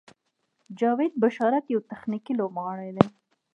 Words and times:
جاوید 0.79 1.13
بشارت 1.23 1.65
یو 1.73 1.79
تخنیکي 1.89 2.33
لوبغاړی 2.39 2.89
دی. 2.95 3.07